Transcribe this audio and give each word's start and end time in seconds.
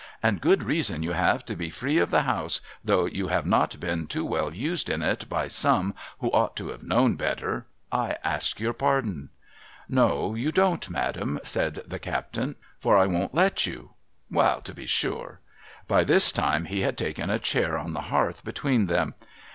'And 0.23 0.41
good 0.41 0.63
reason 0.63 1.03
you 1.03 1.11
have 1.11 1.45
to 1.45 1.55
be 1.55 1.69
free 1.69 1.99
of 1.99 2.09
the 2.09 2.23
house, 2.23 2.59
though 2.83 3.05
you 3.05 3.27
have 3.27 3.45
not 3.45 3.79
been 3.79 4.07
too 4.07 4.25
well 4.25 4.51
used 4.51 4.89
in 4.89 5.03
it 5.03 5.29
by 5.29 5.47
some 5.47 5.93
who 6.21 6.29
ought 6.31 6.55
to 6.55 6.69
have 6.69 6.81
knov.n 6.81 7.17
better. 7.17 7.67
I 7.91 8.17
ask 8.23 8.59
your 8.59 8.73
pardon.' 8.73 9.29
* 9.63 9.65
No 9.87 10.33
you 10.33 10.51
don't, 10.51 10.89
ma'am,' 10.89 11.39
said 11.43 11.83
the 11.85 11.99
captain,' 11.99 12.55
for 12.79 12.97
I 12.97 13.05
won't 13.05 13.35
let 13.35 13.67
you. 13.67 13.91
Wa'al, 14.31 14.61
to 14.61 14.73
be 14.73 14.87
sure 14.87 15.39
1' 15.85 15.85
By 15.87 16.03
this 16.03 16.31
time 16.31 16.65
he 16.65 16.81
had 16.81 16.97
taken 16.97 17.29
a 17.29 17.37
chair 17.37 17.77
on 17.77 17.93
the 17.93 18.01
hearth 18.09 18.43
between 18.43 18.87
them. 18.87 19.13